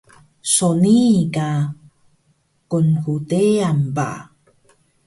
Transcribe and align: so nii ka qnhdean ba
so 0.53 0.67
nii 0.81 1.17
ka 1.35 1.49
qnhdean 2.69 3.77
ba 3.95 4.09